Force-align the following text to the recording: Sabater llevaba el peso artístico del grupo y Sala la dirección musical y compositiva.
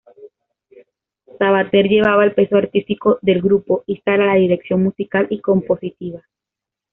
Sabater 1.37 1.85
llevaba 1.87 2.23
el 2.25 2.33
peso 2.33 2.57
artístico 2.57 3.19
del 3.21 3.39
grupo 3.39 3.83
y 3.85 3.97
Sala 3.97 4.25
la 4.25 4.33
dirección 4.33 4.81
musical 4.81 5.27
y 5.29 5.41
compositiva. 5.41 6.23